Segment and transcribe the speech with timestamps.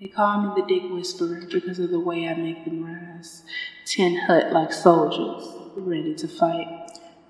[0.00, 3.44] They call me the dick whisperer because of the way I make them rise.
[3.86, 6.66] Ten hut like soldiers, ready to fight.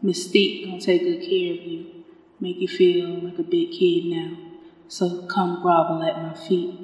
[0.02, 2.04] Mystique gonna take good care of you,
[2.40, 4.38] make you feel like a big kid now.
[4.88, 6.74] So come grovel at my feet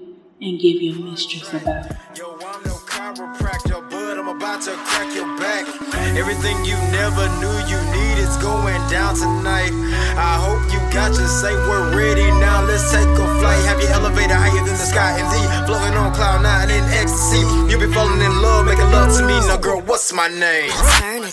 [0.43, 1.89] and give your mistress a bow.
[2.15, 5.67] Yo, I'm no chiropractor, but I'm about to crack your back.
[6.15, 9.73] Everything you never knew you need is going down tonight.
[10.17, 12.29] I hope you got your safe word ready.
[12.45, 13.65] Now let's take a flight.
[13.65, 17.41] Have your elevator higher than the sky and the floating on cloud nine in ecstasy.
[17.71, 19.33] You be falling in love, making love to me.
[19.49, 20.69] Now, girl, what's my name?
[20.69, 21.31] Eternity.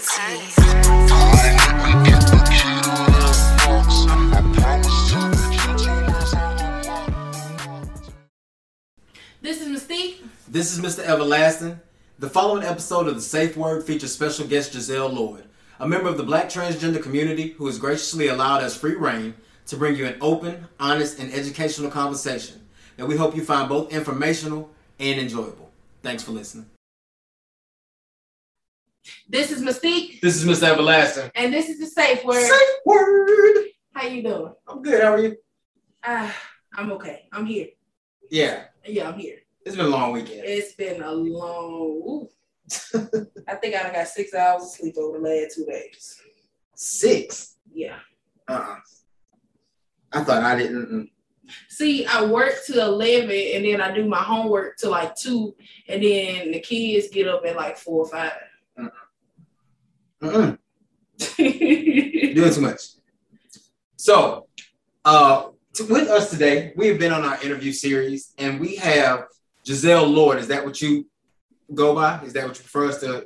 [9.42, 10.16] This is Mystique.
[10.48, 11.04] This is Mr.
[11.04, 11.78] Everlasting.
[12.20, 15.44] The following episode of the Safe Word features special guest Gisele Lloyd,
[15.78, 19.36] a member of the black transgender community who has graciously allowed us free reign
[19.68, 22.66] to bring you an open, honest, and educational conversation
[22.98, 25.70] that we hope you find both informational and enjoyable.
[26.02, 26.66] Thanks for listening.
[29.30, 30.68] This is Mystique, This is Mr.
[30.70, 31.32] Everlasting.
[31.36, 32.42] and this is the safe word.
[32.42, 33.58] Safe Word!
[33.94, 34.54] How you doing?
[34.68, 35.36] I'm good, how are you?
[36.04, 36.36] Ah,
[36.76, 37.28] I'm okay.
[37.32, 37.68] I'm here.
[38.30, 39.38] Yeah, Yeah, I'm here.
[39.66, 40.42] it's been a long weekend.
[40.44, 42.28] It's been a long.
[43.48, 46.22] I think I got six hours of sleep over the last two days.
[46.76, 47.56] Six?
[47.74, 48.00] Yeah.
[48.48, 48.76] Uh-uh.
[50.14, 50.92] I thought I didn't.
[50.92, 51.10] mm.
[51.70, 55.56] See, I work till eleven, and then I do my homework till like two,
[55.88, 58.32] and then the kids get up at like four or five.
[60.22, 60.58] Mm-mm.
[61.38, 62.82] doing too much.
[63.98, 64.48] So,
[65.06, 69.26] uh, t- with us today, we have been on our interview series, and we have
[69.66, 70.40] Gisele Lord.
[70.40, 71.08] Is that what you
[71.74, 72.22] go by?
[72.24, 73.26] Is that what you prefer us to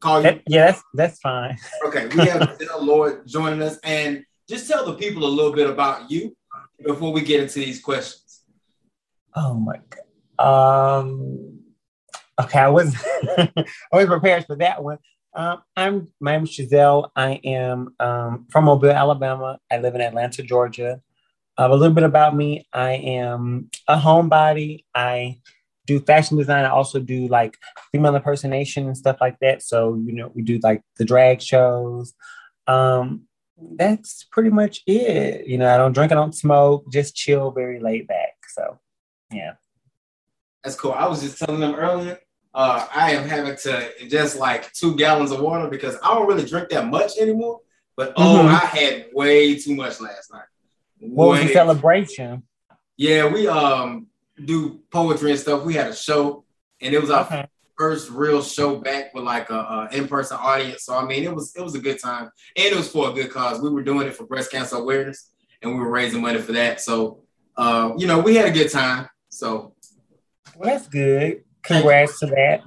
[0.00, 0.22] call you?
[0.24, 1.56] That- yeah, that's that's fine.
[1.86, 5.68] Okay, we have Gisele Lord joining us, and just tell the people a little bit
[5.68, 6.36] about you
[6.84, 8.42] before we get into these questions.
[9.34, 10.02] Oh my god.
[10.38, 11.60] Um.
[12.40, 12.94] Okay, I was
[13.38, 14.98] I was prepared for that one.
[15.34, 17.10] Um, I'm my name is Gisele.
[17.14, 19.58] I am um, from Mobile, Alabama.
[19.70, 21.00] I live in Atlanta, Georgia.
[21.58, 24.84] Uh, a little bit about me: I am a homebody.
[24.94, 25.40] I
[25.86, 26.64] do fashion design.
[26.64, 27.56] I also do like
[27.92, 29.62] female impersonation and stuff like that.
[29.62, 32.14] So you know, we do like the drag shows.
[32.66, 33.22] Um,
[33.58, 35.46] that's pretty much it.
[35.46, 38.34] You know, I don't drink, I don't smoke, just chill, very laid back.
[38.48, 38.78] So,
[39.32, 39.54] yeah.
[40.62, 40.92] That's cool.
[40.92, 42.18] I was just telling them earlier.
[42.54, 46.44] Uh, I am having to ingest like two gallons of water because I don't really
[46.44, 47.60] drink that much anymore.
[47.96, 48.48] But oh, Mhm.
[48.48, 50.46] I had way too much last night.
[50.98, 52.42] What was the celebration?
[52.96, 54.06] Yeah, we um
[54.42, 55.64] do poetry and stuff.
[55.64, 56.44] We had a show,
[56.80, 57.46] and it was our Okay.
[57.76, 60.84] First real show back with like a, a in-person audience.
[60.84, 63.12] So I mean, it was it was a good time, and it was for a
[63.12, 63.60] good cause.
[63.60, 65.30] We were doing it for breast cancer awareness,
[65.62, 66.80] and we were raising money for that.
[66.80, 67.22] So
[67.56, 69.08] uh, you know, we had a good time.
[69.28, 69.74] So
[70.56, 71.44] Well, that's good.
[71.62, 72.62] Congrats to that.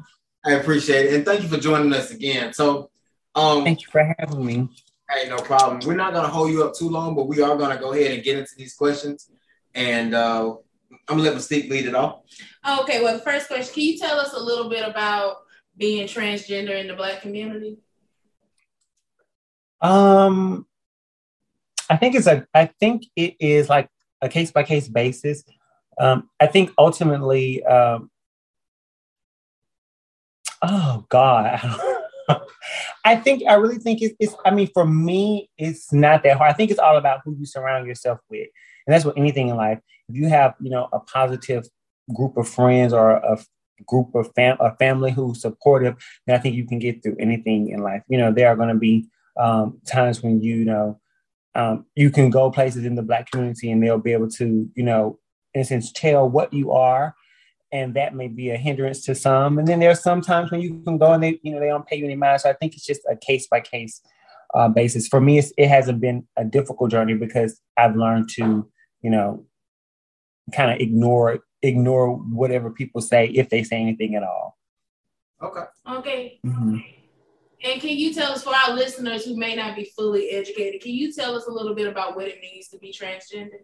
[0.46, 2.54] I appreciate it, and thank you for joining us again.
[2.54, 2.90] So
[3.36, 4.70] um, Thank you for having me.
[5.10, 5.80] Hey, no problem.
[5.86, 8.24] We're not gonna hold you up too long, but we are gonna go ahead and
[8.24, 9.30] get into these questions.
[9.74, 10.56] And uh,
[10.92, 12.22] I'm gonna let Mystique lead it off.
[12.82, 15.38] Okay, well, the first question: Can you tell us a little bit about
[15.78, 17.78] being transgender in the Black community?
[19.82, 20.66] Um,
[21.90, 22.46] I think it's a.
[22.54, 23.90] I think it is like
[24.22, 25.44] a case by case basis.
[26.00, 28.10] Um, I think ultimately, um,
[30.62, 31.60] oh God,
[33.06, 34.36] I think I really think it's, it's.
[34.46, 36.52] I mean, for me, it's not that hard.
[36.52, 38.48] I think it's all about who you surround yourself with,
[38.86, 39.80] and that's what anything in life.
[40.10, 41.68] If you have, you know, a positive
[42.14, 43.38] group of friends or a
[43.86, 47.70] group of fam- a family who's supportive, then I think you can get through anything
[47.70, 48.04] in life.
[48.08, 51.00] You know, there are going to be um, times when you know
[51.56, 54.84] um, you can go places in the black community and they'll be able to you
[54.84, 55.18] know
[55.54, 57.16] in a sense tell what you are
[57.72, 59.60] and that may be a hindrance to some.
[59.60, 61.98] And then there's sometimes when you can go and they you know they don't pay
[61.98, 62.42] you any mind.
[62.42, 64.02] So i think it's just a case by case
[64.56, 65.08] uh, basis.
[65.08, 68.68] For me it hasn't been a difficult journey because i've learned to
[69.02, 69.46] you know
[70.50, 74.58] kind of ignore ignore whatever people say if they say anything at all
[75.42, 75.64] Okay.
[75.90, 76.40] Okay.
[76.46, 76.84] Mhm.
[77.64, 80.92] And can you tell us, for our listeners who may not be fully educated, can
[80.92, 83.60] you tell us a little bit about what it means to be transgender?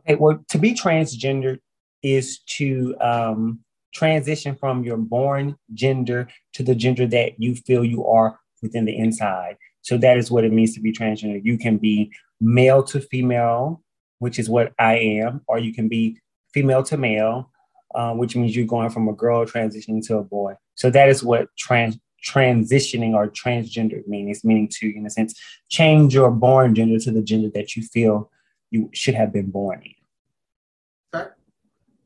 [0.00, 1.58] Okay, well, to be transgender
[2.02, 3.60] is to um,
[3.94, 8.96] transition from your born gender to the gender that you feel you are within the
[8.96, 9.56] inside.
[9.80, 11.42] So that is what it means to be transgender.
[11.42, 13.82] You can be male to female,
[14.18, 16.18] which is what I am, or you can be
[16.52, 17.50] female to male,
[17.94, 20.54] uh, which means you're going from a girl transitioning to a boy.
[20.74, 24.36] So that is what trans transitioning or transgender means.
[24.36, 27.82] It's meaning to, in a sense, change your born gender to the gender that you
[27.82, 28.30] feel
[28.70, 29.92] you should have been born in.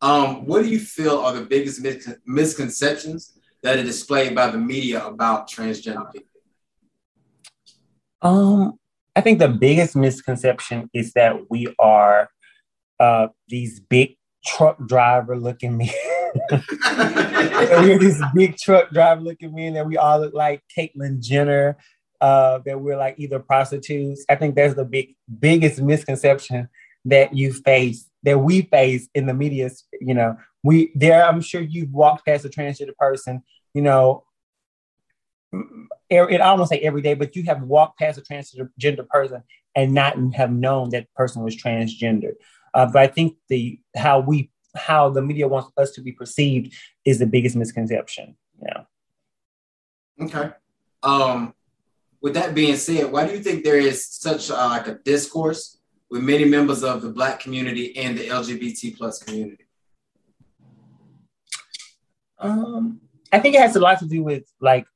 [0.03, 4.59] Um, what do you feel are the biggest mis- misconceptions that are displayed by the
[4.59, 6.27] media about transgender people?
[8.23, 8.80] Um,
[9.21, 12.31] I think the biggest misconception is that we are
[12.99, 15.91] uh, these big truck driver looking men.
[16.51, 21.77] we're this big truck driver looking men that we all look like Caitlyn Jenner,
[22.23, 24.25] uh, that we're like either prostitutes.
[24.31, 26.71] I think that's the big biggest misconception
[27.05, 29.69] that you face, that we face in the media.
[30.01, 33.43] You know, we there, I'm sure you've walked past a transgender person,
[33.75, 34.25] you know,
[36.11, 39.43] it, I don't say every day, but you have walked past a transgender person
[39.77, 42.33] and not have known that person was transgender.
[42.75, 46.75] Uh, but I think the how we how the media wants us to be perceived
[47.05, 48.37] is the biggest misconception.
[48.63, 48.83] Yeah.
[50.23, 50.51] Okay.
[51.03, 51.55] Um,
[52.21, 55.79] with that being said, why do you think there is such uh, like a discourse
[56.11, 59.65] with many members of the Black community and the LGBT plus community?
[62.39, 63.01] Um,
[63.33, 64.87] I think it has a lot to do with like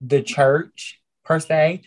[0.00, 1.82] the church per se.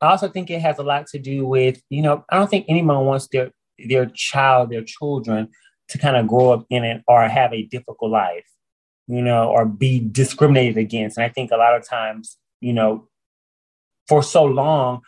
[0.00, 2.66] I also think it has a lot to do with, you know, I don't think
[2.68, 5.48] anyone wants their their child, their children
[5.88, 8.46] to kind of grow up in it or have a difficult life,
[9.06, 11.16] you know, or be discriminated against.
[11.16, 13.08] And I think a lot of times, you know,
[14.06, 15.00] for so long,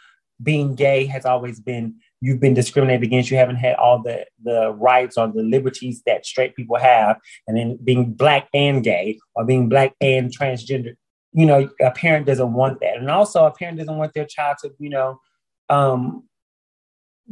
[0.42, 3.30] being gay has always been you've been discriminated against.
[3.30, 7.56] You haven't had all the the rights or the liberties that straight people have, and
[7.56, 10.94] then being black and gay or being black and transgender
[11.32, 12.96] you know, a parent doesn't want that.
[12.96, 15.20] And also a parent doesn't want their child to, you know,
[15.68, 16.24] um,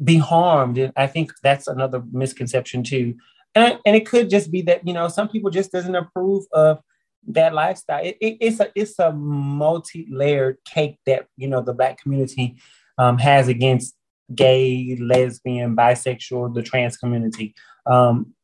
[0.02, 0.78] be harmed.
[0.78, 3.16] And I think that's another misconception too.
[3.54, 6.80] And, and it could just be that, you know, some people just doesn't approve of
[7.28, 8.02] that lifestyle.
[8.02, 12.56] It, it, it's a it's a multi-layered cake that, you know, the black community
[12.96, 13.94] um, has against
[14.34, 17.54] gay, lesbian, bisexual, the trans community.
[17.84, 18.34] Um,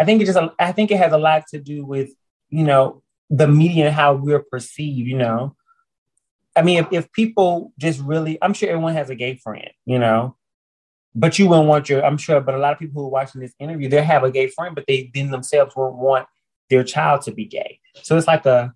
[0.00, 2.10] I think it just I think it has a lot to do with,
[2.48, 5.56] you know, the media and how we're perceived, you know.
[6.54, 9.98] I mean, if, if people just really, I'm sure everyone has a gay friend, you
[9.98, 10.36] know,
[11.14, 13.40] but you wouldn't want your, I'm sure, but a lot of people who are watching
[13.40, 16.26] this interview, they have a gay friend, but they then themselves won't want
[16.70, 17.80] their child to be gay.
[18.02, 18.72] So it's like a,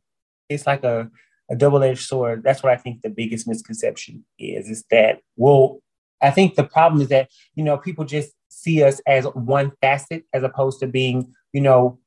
[0.49, 1.11] it's like a,
[1.50, 2.43] a double-edged sword.
[2.43, 5.81] That's what I think the biggest misconception is, is that, well,
[6.20, 10.25] I think the problem is that, you know, people just see us as one facet
[10.35, 11.99] as opposed to being, you know,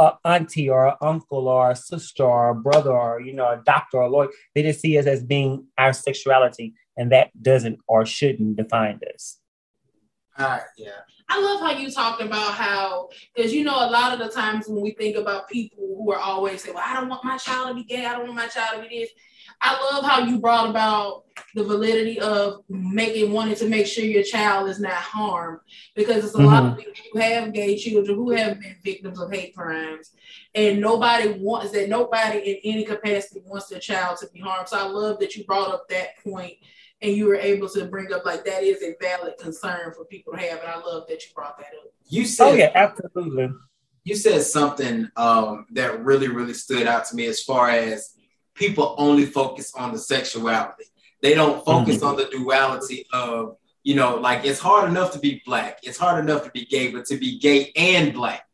[0.00, 3.62] a auntie or an uncle or a sister or a brother or you know a
[3.64, 4.28] doctor or a lawyer.
[4.54, 9.38] They just see us as being our sexuality, and that doesn't or shouldn't define us.
[10.36, 10.90] Uh, yeah.
[11.28, 14.66] I love how you talked about how, because you know, a lot of the times
[14.66, 17.68] when we think about people who are always saying, Well, I don't want my child
[17.68, 19.10] to be gay, I don't want my child to be this.
[19.60, 21.24] I love how you brought about
[21.54, 25.60] the validity of making wanting to make sure your child is not harmed.
[25.94, 26.46] Because it's a mm-hmm.
[26.46, 30.12] lot of people who have gay children who have been victims of hate crimes
[30.54, 34.68] and nobody wants that nobody in any capacity wants their child to be harmed.
[34.68, 36.54] So i love that you brought up that point
[37.02, 40.32] and you were able to bring up like that is a valid concern for people
[40.34, 41.92] to have and i love that you brought that up.
[42.08, 43.50] You said oh yeah absolutely.
[44.04, 48.14] you said something um, that really really stood out to me as far as
[48.60, 50.84] people only focus on the sexuality.
[51.22, 52.06] They don't focus mm-hmm.
[52.06, 56.22] on the duality of, you know, like it's hard enough to be black, it's hard
[56.22, 58.46] enough to be gay, but to be gay and black,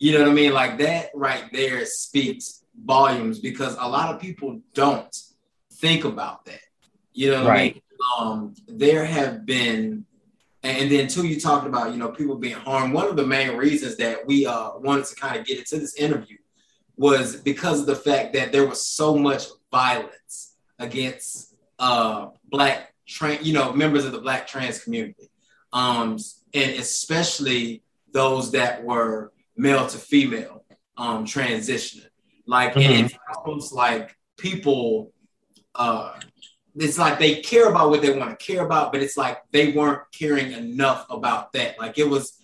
[0.00, 0.52] you know what I mean?
[0.52, 5.16] Like that right there speaks volumes because a lot of people don't
[5.74, 6.60] think about that.
[7.12, 7.72] You know what right.
[7.72, 7.82] I mean?
[8.18, 10.06] Um, there have been,
[10.62, 12.94] and then too, you talked about, you know, people being harmed.
[12.94, 15.94] One of the main reasons that we uh, wanted to kind of get into this
[15.94, 16.38] interview
[17.00, 23.42] was because of the fact that there was so much violence against uh, black trans,
[23.42, 25.30] you know, members of the black trans community,
[25.72, 26.18] um,
[26.52, 30.62] and especially those that were male to female
[30.98, 32.04] um, transitioning.
[32.46, 33.06] Like, mm-hmm.
[33.06, 35.14] it's almost like people,
[35.74, 36.20] uh,
[36.74, 39.72] it's like they care about what they want to care about, but it's like they
[39.72, 41.78] weren't caring enough about that.
[41.78, 42.36] Like it was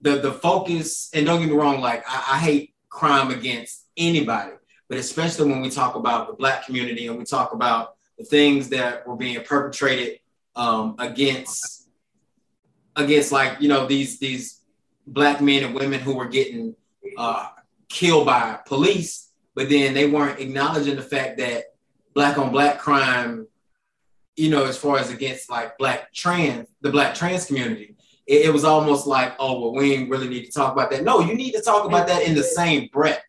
[0.00, 4.52] the the focus, and don't get me wrong, like I, I hate crime against anybody,
[4.88, 8.68] but especially when we talk about the Black community and we talk about the things
[8.70, 10.20] that were being perpetrated
[10.56, 11.88] um, against
[12.96, 14.60] against like you know these these
[15.06, 16.74] black men and women who were getting
[17.18, 17.48] uh,
[17.88, 21.74] killed by police, but then they weren't acknowledging the fact that
[22.14, 23.46] black on black crime,
[24.36, 27.96] you know, as far as against like black trans, the black trans community,
[28.26, 31.04] it, was almost like, oh well, we ain't really need to talk about that.
[31.04, 33.22] No, you need to talk about that in the same breath.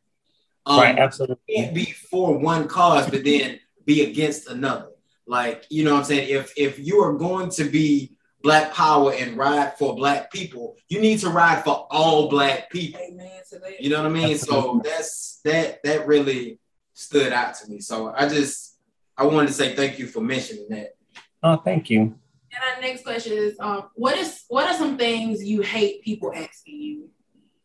[0.65, 1.37] Um, right, absolutely.
[1.55, 4.89] can't be for one cause, but then be against another.
[5.27, 6.29] Like, you know what I'm saying?
[6.29, 11.01] If if you are going to be black power and ride for black people, you
[11.01, 13.01] need to ride for all black people.
[13.01, 13.81] Amen to that.
[13.81, 14.37] You know what I mean?
[14.37, 16.59] So that's that that really
[16.93, 17.79] stood out to me.
[17.79, 18.77] So I just
[19.17, 20.95] I wanted to say thank you for mentioning that.
[21.41, 22.01] Oh, thank you.
[22.01, 26.31] And our next question is, um, what is what are some things you hate people
[26.33, 27.09] asking you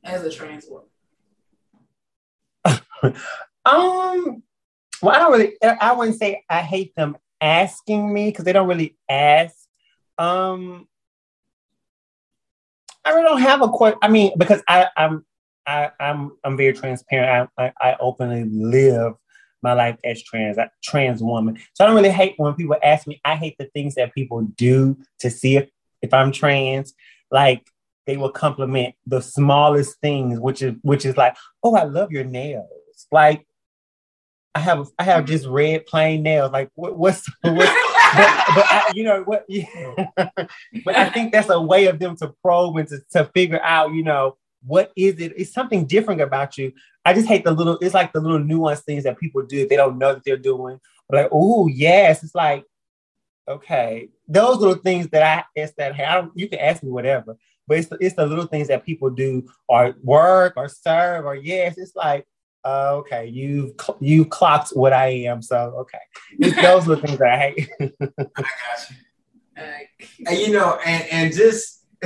[0.02, 0.89] as a trans woman?
[3.02, 4.42] Um,
[5.02, 5.54] well, I don't really.
[5.62, 9.54] I wouldn't say I hate them asking me because they don't really ask.
[10.19, 10.87] Um,
[13.04, 13.99] I really don't have a question.
[14.02, 15.25] I mean, because I, I'm,
[15.66, 17.50] I, I'm, I'm very transparent.
[17.57, 19.14] I, I, I openly live
[19.62, 21.59] my life as trans, trans woman.
[21.75, 23.21] So I don't really hate when people ask me.
[23.25, 25.69] I hate the things that people do to see if,
[26.02, 26.95] if I'm trans.
[27.30, 27.66] Like
[28.07, 32.25] they will compliment the smallest things, which is which is like, oh, I love your
[32.25, 32.69] nails.
[33.12, 33.46] Like
[34.54, 35.32] I have I have mm-hmm.
[35.32, 36.52] just red plain nails.
[36.52, 39.44] Like what, what's what's but, but I, you know what?
[39.48, 39.94] Yeah.
[40.16, 43.92] but I think that's a way of them to probe and to, to figure out,
[43.92, 45.32] you know, what is it?
[45.36, 46.72] It's something different about you.
[47.04, 47.78] I just hate the little.
[47.80, 49.66] It's like the little nuanced things that people do.
[49.66, 50.80] They don't know that they're doing.
[51.08, 52.64] Like, oh yes, it's like,
[53.48, 56.90] okay, those little things that I it's that hey, I don't, you can ask me
[56.90, 57.36] whatever,
[57.66, 61.34] but it's the, it's the little things that people do or work or serve or
[61.34, 62.26] yes, it's like
[62.64, 65.98] uh, okay, you've you clocked what I am, so okay.
[66.38, 67.70] It's those are the things that I hate.
[67.80, 70.26] I got you.
[70.26, 71.84] And you know, and, and just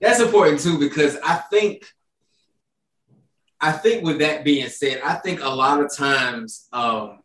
[0.00, 1.84] that's important too because I think
[3.60, 7.20] I think with that being said, I think a lot of times um,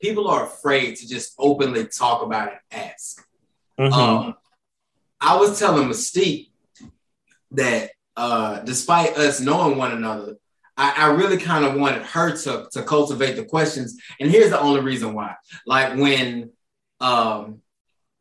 [0.00, 3.26] people are afraid to just openly talk about it and ask.
[3.78, 3.92] Mhm.
[3.92, 4.34] Um,
[5.20, 6.50] I was telling Mystique
[7.52, 10.36] that uh, despite us knowing one another,
[10.76, 14.00] I, I really kind of wanted her to, to cultivate the questions.
[14.20, 15.34] And here's the only reason why.
[15.66, 16.50] Like when
[17.00, 17.60] um,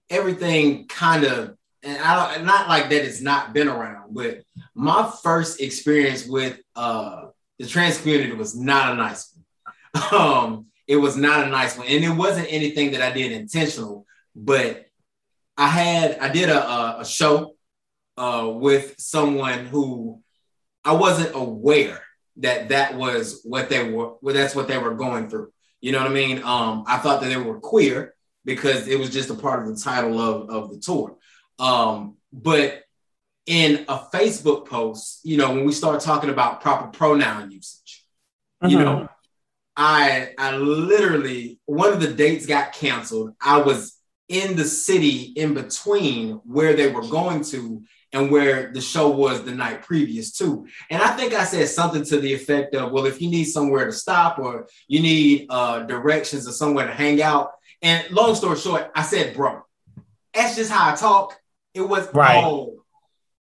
[0.10, 4.42] everything kind of, and I don't, not like that it's not been around, but
[4.76, 7.28] my first experience with uh,
[7.58, 10.14] the trans community was not a nice one.
[10.22, 11.88] um, it was not a nice one.
[11.88, 14.06] And it wasn't anything that I did intentional,
[14.36, 14.86] but
[15.58, 17.56] I had, I did a, a, a show
[18.18, 20.22] uh, with someone who
[20.84, 22.02] I wasn't aware
[22.38, 25.52] that that was what they were, well, that's what they were going through.
[25.82, 26.44] You know what I mean?
[26.44, 28.14] Um, I thought that they were queer
[28.46, 31.18] because it was just a part of the title of, of the tour.
[31.60, 32.84] Um, but
[33.46, 38.06] in a Facebook post, you know, when we start talking about proper pronoun usage,
[38.64, 38.84] you Mhm.
[38.86, 39.10] know,
[39.76, 43.34] I I literally one of the dates got canceled.
[43.42, 43.98] I was
[44.28, 47.82] in the city in between where they were going to
[48.14, 50.68] and where the show was the night previous to.
[50.90, 53.86] And I think I said something to the effect of, well, if you need somewhere
[53.86, 57.52] to stop or you need uh, directions or somewhere to hang out.
[57.82, 59.62] And long story short, I said, bro,
[60.34, 61.38] that's just how I talk.
[61.74, 62.44] It was Right.
[62.44, 62.84] oh,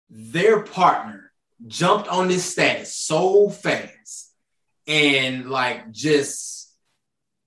[0.08, 1.32] their partner
[1.66, 4.32] jumped on this status so fast
[4.86, 6.74] and like just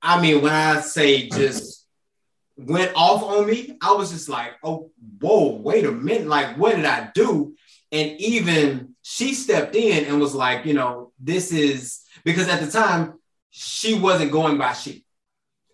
[0.02, 1.75] I mean when I say just
[2.58, 6.76] went off on me, I was just like, oh whoa, wait a minute, like what
[6.76, 7.56] did I do?
[7.92, 12.72] And even she stepped in and was like, you know, this is because at the
[12.72, 13.20] time
[13.52, 15.06] she wasn't going by she.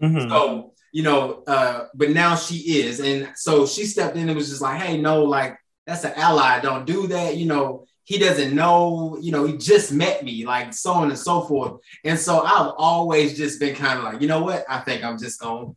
[0.02, 0.30] Mhm.
[0.30, 3.00] So, you know, uh, but now she is.
[3.00, 6.60] And so she stepped in and was just like, hey, no, like that's an ally.
[6.60, 7.38] Don't do that.
[7.38, 11.18] You know, he doesn't know, you know, he just met me, like so on and
[11.18, 11.80] so forth.
[12.04, 14.66] And so I've always just been kind of like, you know what?
[14.68, 15.72] I think I'm just gonna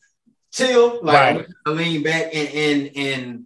[0.55, 1.47] chill, like Right.
[1.67, 3.45] I'm lean back and and and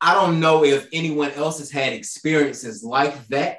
[0.00, 3.58] I don't know if anyone else has had experiences like that,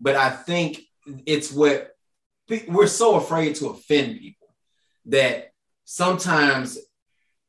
[0.00, 0.80] but I think
[1.26, 1.96] it's what
[2.68, 4.48] we're so afraid to offend people
[5.06, 5.52] that
[5.84, 6.78] sometimes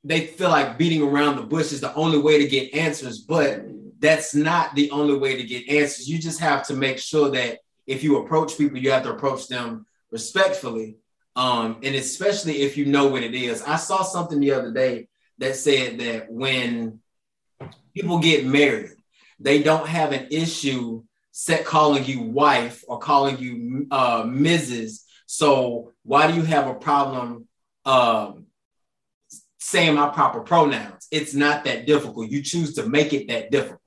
[0.04, 3.64] they feel like beating around the bush is the only way to get answers, but
[4.00, 6.10] that's not the only way to get answers.
[6.10, 9.48] You just have to make sure that if you approach people, you have to approach
[9.48, 10.98] them respectfully.
[11.36, 13.62] Um, and especially if you know what it is.
[13.62, 15.08] I saw something the other day
[15.38, 17.00] that said that when
[17.96, 18.92] people get married,
[19.40, 25.04] they don't have an issue set calling you wife or calling you uh, Mrs.
[25.26, 27.48] So why do you have a problem
[27.86, 28.48] um,
[29.60, 31.08] saying my proper pronouns?
[31.12, 32.30] It's not that difficult.
[32.30, 33.80] You choose to make it that difficult.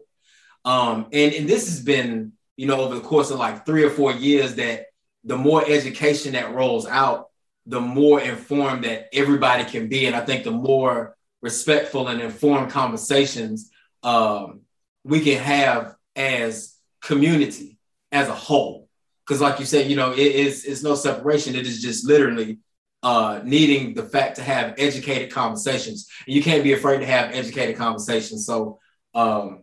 [0.65, 3.91] Um, and, and this has been, you know, over the course of like three or
[3.91, 4.87] four years that
[5.25, 7.29] the more education that rolls out,
[7.67, 10.07] the more informed that everybody can be.
[10.07, 13.71] And I think the more respectful and informed conversations
[14.03, 14.61] um,
[15.03, 17.79] we can have as community
[18.13, 18.89] as a whole.
[19.27, 21.55] Because, like you said, you know, it is it's no separation.
[21.55, 22.59] It is just literally
[23.03, 26.09] uh, needing the fact to have educated conversations.
[26.27, 28.47] And you can't be afraid to have educated conversations.
[28.47, 28.79] So,
[29.15, 29.63] Um,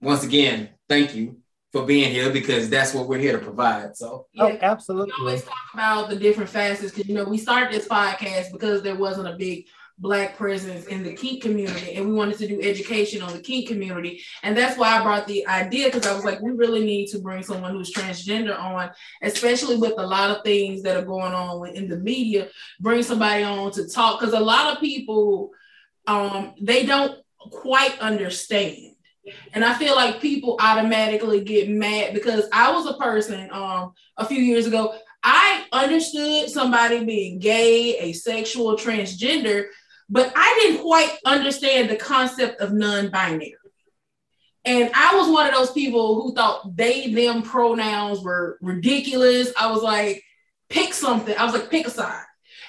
[0.00, 1.41] once again, thank you
[1.72, 3.96] for being here because that's what we're here to provide.
[3.96, 5.14] So, yeah, oh, absolutely.
[5.18, 8.82] We always talk about the different facets because you know we started this podcast because
[8.82, 9.66] there wasn't a big
[9.98, 13.68] black presence in the kink community and we wanted to do education on the kink
[13.68, 17.06] community and that's why i brought the idea because i was like we really need
[17.06, 18.90] to bring someone who's transgender on
[19.22, 22.48] especially with a lot of things that are going on in the media
[22.80, 25.50] bring somebody on to talk because a lot of people
[26.06, 27.18] um they don't
[27.50, 28.91] quite understand
[29.52, 34.24] and I feel like people automatically get mad because I was a person um a
[34.24, 34.94] few years ago.
[35.22, 39.66] I understood somebody being gay, asexual, transgender,
[40.08, 43.54] but I didn't quite understand the concept of non-binary.
[44.64, 49.52] And I was one of those people who thought they, them pronouns were ridiculous.
[49.58, 50.22] I was like,
[50.68, 51.36] pick something.
[51.36, 52.24] I was like, pick a side.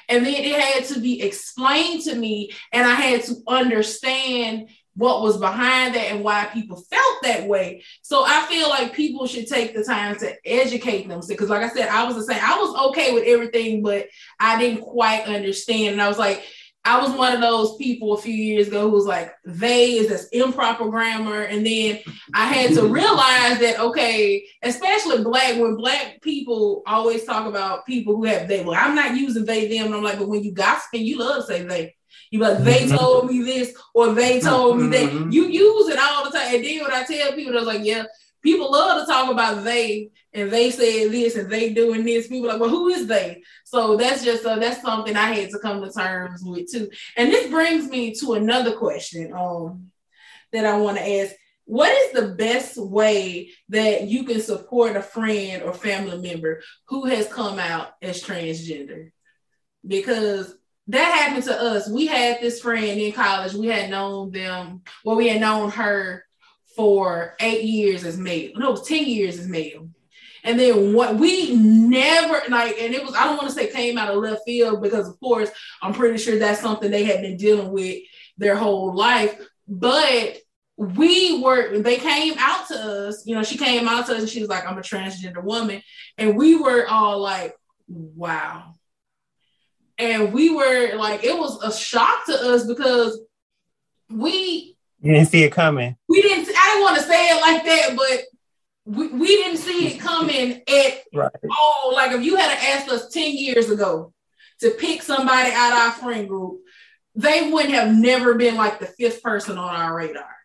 [0.09, 5.21] And then it had to be explained to me, and I had to understand what
[5.21, 7.83] was behind that and why people felt that way.
[8.01, 11.27] So I feel like people should take the time to educate themselves.
[11.27, 12.41] Because, like I said, I was the same.
[12.43, 14.07] I was okay with everything, but
[14.39, 15.93] I didn't quite understand.
[15.93, 16.43] And I was like,
[16.85, 20.09] I was one of those people a few years ago who was like, they is
[20.09, 21.43] this improper grammar.
[21.43, 21.99] And then
[22.33, 28.17] I had to realize that, okay, especially black, when black people always talk about people
[28.17, 29.87] who have they, well, I'm not using they, them.
[29.87, 31.95] And I'm like, but when you gossip, and you love say they.
[32.33, 32.97] You like, they mm-hmm.
[32.97, 35.07] told me this or they told me that.
[35.07, 35.29] Mm-hmm.
[35.29, 36.55] You use it all the time.
[36.55, 38.05] And then when I tell people, they're like, yeah,
[38.41, 42.27] people love to talk about they and they said this and they doing this.
[42.27, 43.43] People like, well, who is they?
[43.65, 46.89] So that's just uh, that's something I had to come to terms with too.
[47.15, 49.91] And this brings me to another question um,
[50.53, 51.35] that I want to ask.
[51.65, 57.05] What is the best way that you can support a friend or family member who
[57.05, 59.11] has come out as transgender?
[59.85, 60.55] Because
[60.87, 61.89] that happened to us.
[61.89, 63.53] We had this friend in college.
[63.53, 66.25] We had known them, well, we had known her
[66.75, 68.51] for eight years as male.
[68.55, 69.89] No, it was 10 years as male.
[70.43, 73.97] And then what we never like, and it was, I don't want to say came
[73.97, 75.49] out of left field because, of course,
[75.81, 77.99] I'm pretty sure that's something they had been dealing with
[78.37, 79.39] their whole life.
[79.69, 80.37] But
[80.75, 84.29] we were, they came out to us, you know, she came out to us and
[84.29, 85.81] she was like, I'm a transgender woman.
[86.17, 87.55] And we were all like,
[87.87, 88.73] wow.
[89.97, 93.19] And we were like, it was a shock to us because
[94.09, 95.97] we you didn't see it coming.
[96.07, 96.47] We didn't.
[96.47, 100.61] I didn't want to say it like that, but we, we didn't see it coming
[100.65, 101.31] at right.
[101.59, 101.93] all.
[101.93, 104.13] Like if you had asked us ten years ago
[104.61, 106.61] to pick somebody out of our friend group,
[107.15, 110.37] they wouldn't have never been like the fifth person on our radar.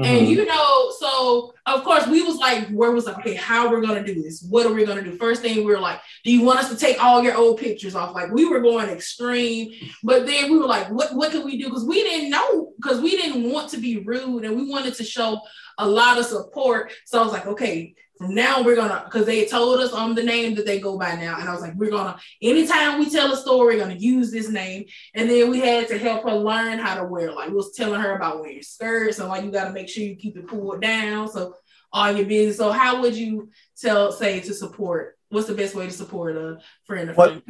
[0.00, 0.16] Mm-hmm.
[0.16, 3.82] And you know, so of course we was like, where was like, okay, how we're
[3.82, 4.42] gonna do this?
[4.48, 5.16] What are we gonna do?
[5.16, 7.94] First thing we were like, do you want us to take all your old pictures
[7.94, 8.14] off?
[8.14, 11.66] Like we were going extreme, but then we were like, what what can we do?
[11.66, 15.04] Because we didn't know, because we didn't want to be rude and we wanted to
[15.04, 15.40] show
[15.78, 16.92] a lot of support.
[17.04, 20.22] So I was like, okay, from now we're gonna because they told us on the
[20.22, 21.38] name that they go by now.
[21.40, 24.50] And i was like we're gonna anytime we tell a story we're gonna use this
[24.50, 24.84] name.
[25.14, 27.98] And then we had to help her learn how to wear like we was telling
[27.98, 30.82] her about wearing skirts and like you got to make sure you keep it pulled
[30.82, 31.28] down.
[31.28, 31.54] So
[31.92, 32.58] all your business.
[32.58, 36.58] So how would you tell say to support what's the best way to support a
[36.84, 37.42] friend or well,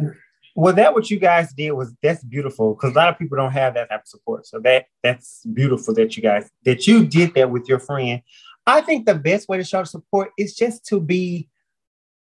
[0.55, 3.51] well that what you guys did was that's beautiful because a lot of people don't
[3.51, 4.47] have that type of support.
[4.47, 8.23] So that that's beautiful that you guys that you did that with your friend
[8.71, 11.49] I think the best way to show support is just to be,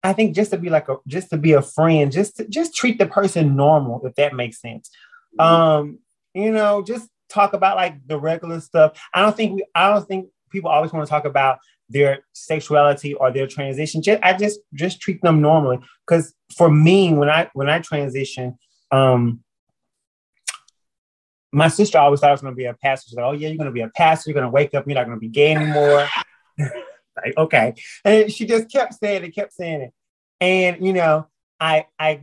[0.02, 2.74] I think just to be like a just to be a friend, just to just
[2.74, 4.90] treat the person normal, if that makes sense.
[5.38, 5.54] Mm-hmm.
[5.54, 5.98] Um,
[6.34, 8.98] you know, just talk about like the regular stuff.
[9.14, 13.14] I don't think we I don't think people always want to talk about their sexuality
[13.14, 14.02] or their transition.
[14.02, 15.78] Just I just just treat them normally.
[16.06, 18.58] Cause for me, when I when I transition,
[18.90, 19.40] um,
[21.52, 23.10] my sister always thought I was going to be a pastor.
[23.10, 24.30] She's like, "Oh yeah, you're going to be a pastor.
[24.30, 24.86] You're going to wake up.
[24.86, 26.08] You're not going to be gay anymore."
[26.58, 29.92] like, okay, and she just kept saying it, kept saying it,
[30.40, 31.26] and you know,
[31.60, 32.22] I, I,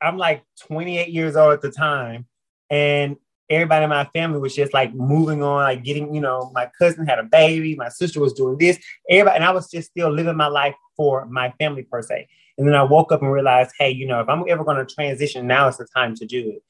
[0.00, 2.26] I'm like 28 years old at the time,
[2.70, 3.16] and
[3.50, 7.06] everybody in my family was just like moving on, like getting, you know, my cousin
[7.06, 10.36] had a baby, my sister was doing this, everybody, and I was just still living
[10.36, 12.28] my life for my family per se.
[12.58, 14.94] And then I woke up and realized, hey, you know, if I'm ever going to
[14.94, 16.62] transition, now is the time to do it.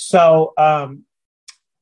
[0.00, 1.02] So um,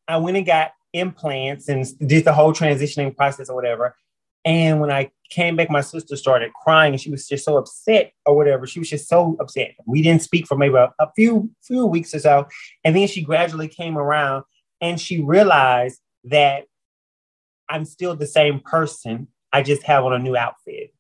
[0.09, 3.95] I went and got implants and did the whole transitioning process or whatever.
[4.43, 8.13] And when I came back, my sister started crying and she was just so upset
[8.25, 8.67] or whatever.
[8.67, 9.75] She was just so upset.
[9.87, 12.47] We didn't speak for maybe a, a few few weeks or so.
[12.85, 14.45] And then she gradually came around
[14.81, 16.65] and she realized that
[17.69, 19.29] I'm still the same person.
[19.53, 20.95] I just have on a new outfit.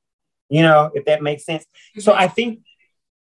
[0.50, 1.62] You know, if that makes sense.
[1.62, 2.00] Mm-hmm.
[2.00, 2.60] So I think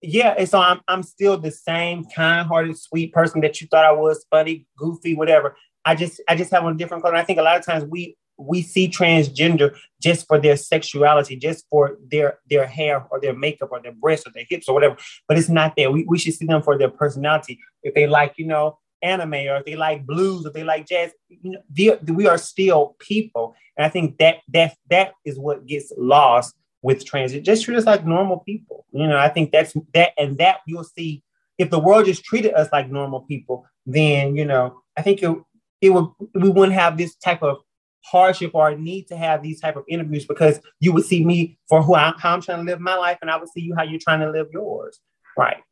[0.03, 3.93] yeah, and so I'm I'm still the same kind-hearted, sweet person that you thought I
[3.93, 5.57] was, funny, goofy, whatever.
[5.85, 7.17] I just I just have a different color.
[7.17, 11.65] I think a lot of times we we see transgender just for their sexuality, just
[11.71, 14.97] for their their hair or their makeup or their breasts or their hips or whatever.
[15.29, 15.91] But it's not there.
[15.91, 17.59] We, we should see them for their personality.
[17.83, 21.13] If they like, you know, anime or if they like blues, if they like jazz,
[21.29, 23.55] you know, they, we are still people.
[23.77, 26.55] And I think that that that is what gets lost
[26.87, 27.43] with transit.
[27.43, 28.87] Just treat us like normal people.
[28.93, 31.25] You know, I think that's that, and that you'll see
[31.59, 35.37] if the world just treated us like normal people, then you know, I think it,
[35.81, 37.59] it would we wouldn't have this type of
[38.05, 41.83] hardship or need to have these type of interviews because you would see me for
[41.83, 43.83] who I, how I'm trying to live my life, and I would see you how
[43.83, 45.01] you're trying to live yours.
[45.37, 45.65] Right.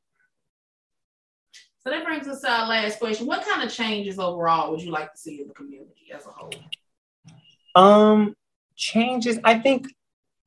[1.78, 3.26] So that brings us to our last question.
[3.26, 6.30] What kind of changes overall would you like to see in the community as a
[6.30, 6.54] whole?
[7.76, 8.34] Um,
[8.74, 9.38] changes.
[9.44, 9.86] I think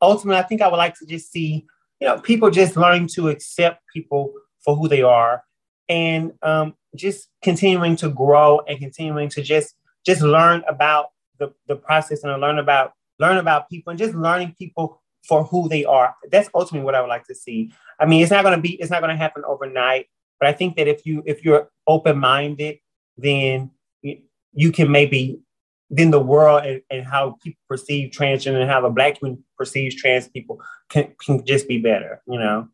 [0.02, 1.66] ultimately, I think I would like to just see,
[2.00, 4.34] you know, people just learning to accept people
[4.64, 5.44] for who they are,
[5.90, 11.08] and um, just continuing to grow and continuing to just just learn about
[11.40, 15.68] the, the process and learn about learn about people and just learning people for who
[15.68, 16.16] they are.
[16.32, 17.72] That's ultimately what I would like to see.
[18.00, 20.08] I mean, it's not going to be it's not going to happen overnight,
[20.40, 22.80] but I think that if you if you're open minded,
[23.18, 24.20] then you,
[24.54, 25.42] you can maybe
[25.90, 29.96] then the world and, and how people perceive transgender and how the black community perceives
[29.96, 32.68] trans people can, can just be better, you know.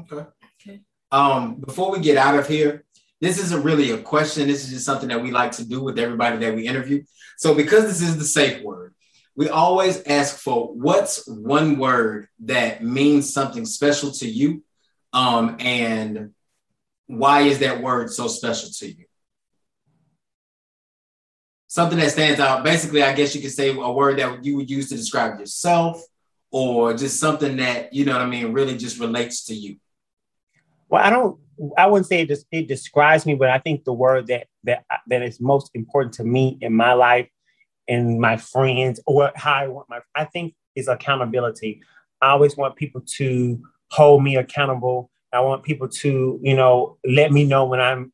[0.00, 0.26] Okay.
[0.60, 0.80] Okay.
[1.12, 2.84] Um, before we get out of here,
[3.20, 4.46] this isn't really a question.
[4.46, 7.02] This is just something that we like to do with everybody that we interview.
[7.36, 8.94] So, because this is the safe word,
[9.36, 14.62] we always ask for what's one word that means something special to you,
[15.12, 16.32] um, and
[17.06, 19.04] why is that word so special to you?
[21.68, 22.64] Something that stands out.
[22.64, 26.02] Basically, I guess you could say a word that you would use to describe yourself,
[26.50, 29.76] or just something that you know what I mean really just relates to you.
[30.88, 31.38] Well, I don't
[31.76, 34.84] I wouldn't say it, just, it describes me, but I think the word that that
[35.08, 37.28] that is most important to me in my life
[37.88, 41.82] and my friends, or how I want my, I think is accountability.
[42.20, 45.10] I always want people to hold me accountable.
[45.32, 48.12] I want people to, you know, let me know when I'm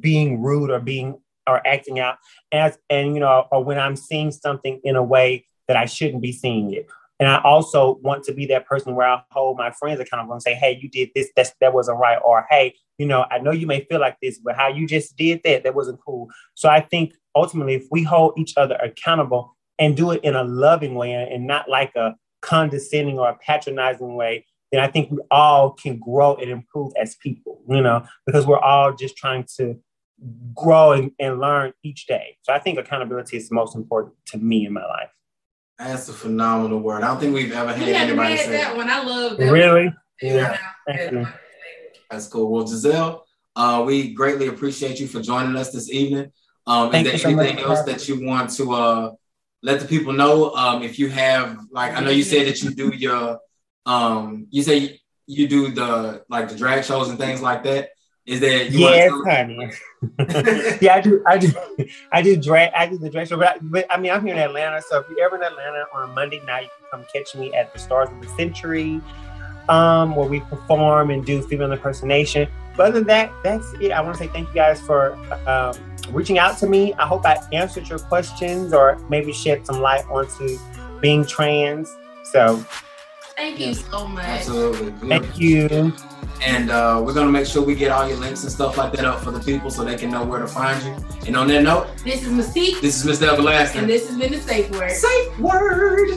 [0.00, 2.18] being rude or being or acting out,
[2.52, 6.22] as and you know, or when I'm seeing something in a way that I shouldn't
[6.22, 6.86] be seeing it.
[7.20, 10.42] And I also want to be that person where I hold my friends accountable and
[10.42, 12.18] say, hey, you did this, that's, that wasn't right.
[12.24, 15.16] Or, hey, you know, I know you may feel like this, but how you just
[15.16, 16.28] did that, that wasn't cool.
[16.54, 20.44] So I think ultimately, if we hold each other accountable and do it in a
[20.44, 25.18] loving way and not like a condescending or a patronizing way, then I think we
[25.30, 29.80] all can grow and improve as people, you know, because we're all just trying to
[30.54, 32.36] grow and, and learn each day.
[32.42, 35.10] So I think accountability is the most important to me in my life.
[35.78, 37.04] That's a phenomenal word.
[37.04, 38.90] I don't think we've ever had we anybody say that one.
[38.90, 39.52] I love that.
[39.52, 39.92] Really?
[40.20, 40.58] Yeah.
[40.88, 41.32] yeah.
[42.10, 42.50] That's cool.
[42.50, 46.32] Well, Gisele, uh, we greatly appreciate you for joining us this evening.
[46.66, 49.12] Um, is there so anything else that you want to uh,
[49.62, 50.52] let the people know?
[50.54, 53.38] Um, if you have, like, I know you said that you do your,
[53.86, 57.90] um, you say you do the like the drag shows and things like that.
[58.28, 59.72] Is that you yes, honey?
[60.82, 61.22] yeah, I do.
[61.26, 61.50] I do.
[62.12, 62.70] I do drag.
[62.74, 63.38] I do the drag show.
[63.38, 65.86] But I, but I, mean, I'm here in Atlanta, so if you're ever in Atlanta
[65.94, 69.00] on a Monday night, you can come catch me at the Stars of the Century,
[69.70, 72.46] um, where we perform and do female impersonation.
[72.76, 73.92] But other than that, that's it.
[73.92, 75.14] I want to say thank you guys for
[75.48, 75.74] um,
[76.10, 76.92] reaching out to me.
[76.94, 80.58] I hope I answered your questions or maybe shed some light onto
[81.00, 81.96] being trans.
[82.24, 82.62] So
[83.38, 84.24] Thank you so much.
[84.24, 85.08] Absolutely.
[85.08, 85.94] Thank you.
[86.44, 89.04] And uh, we're gonna make sure we get all your links and stuff like that
[89.04, 90.96] up for the people so they can know where to find you.
[91.26, 92.80] And on that note, this is Mystique.
[92.80, 93.32] This is Mr.
[93.32, 93.82] Everlasting.
[93.82, 94.90] And this has been the Safe Word.
[94.92, 96.10] Safe Word.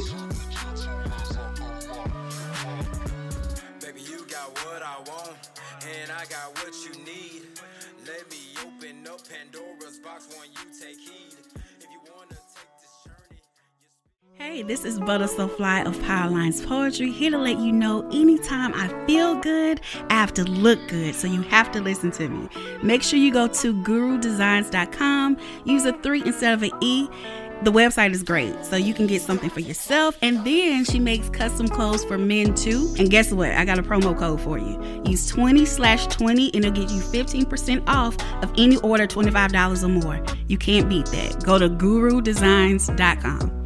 [14.43, 18.88] Hey, this is Butter Fly of Powerlines Poetry, here to let you know anytime I
[19.06, 22.49] feel good, I have to look good, so you have to listen to me.
[22.82, 27.08] Make sure you go to gurudesigns.com, use a three instead of an E.
[27.62, 30.17] The website is great, so you can get something for yourself.
[30.23, 32.95] And then she makes custom clothes for men too.
[32.97, 33.51] And guess what?
[33.51, 35.04] I got a promo code for you.
[35.06, 39.88] Use 20 slash 20 and it'll get you 15% off of any order $25 or
[39.88, 40.25] more.
[40.47, 41.43] You can't beat that.
[41.45, 43.61] Go to gurudesigns.com.